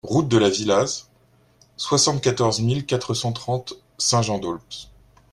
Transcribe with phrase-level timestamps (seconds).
[0.03, 1.09] Route de la Villaz,
[1.77, 4.89] soixante-quatorze mille quatre cent trente Saint-Jean-d'Aulps